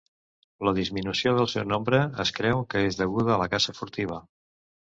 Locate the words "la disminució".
0.67-1.33